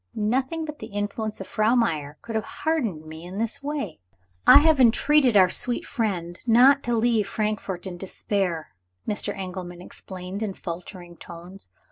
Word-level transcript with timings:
Nothing 0.15 0.65
but 0.65 0.79
the 0.79 0.87
influence 0.87 1.39
of 1.41 1.45
Frau 1.47 1.75
Meyer 1.75 2.17
could 2.23 2.33
have 2.33 2.43
hardened 2.65 3.05
me 3.05 3.23
in 3.23 3.37
this 3.37 3.61
way! 3.61 3.99
"I 4.47 4.57
have 4.57 4.79
entreated 4.79 5.37
our 5.37 5.51
sweet 5.51 5.85
friend 5.85 6.39
not 6.47 6.81
to 6.85 6.95
leave 6.95 7.27
Frankfort 7.27 7.85
in 7.85 7.97
despair," 7.97 8.73
Mr. 9.07 9.31
Engelman 9.37 9.79
explained 9.79 10.41
in 10.41 10.55
faltering 10.55 11.17
tones. 11.17 11.69